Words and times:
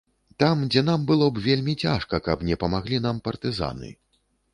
Там, 0.43 0.61
дзе 0.75 0.81
нам 0.87 1.03
было 1.11 1.27
б 1.35 1.43
вельмі 1.47 1.75
цяжка, 1.83 2.21
каб 2.29 2.45
не 2.49 2.57
памаглі 2.65 3.01
нам 3.07 3.21
партызаны. 3.29 3.93